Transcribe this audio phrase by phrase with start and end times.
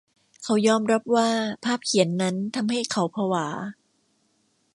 [0.43, 1.29] เขายอมรับว่า
[1.65, 3.47] ภาพเขียนนั้นทำให้เขาผวา